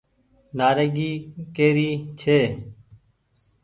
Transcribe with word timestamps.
نآريگي 0.57 1.11
ڪي 1.55 1.67
ري 1.75 1.89
ڇي۔ 2.19 2.39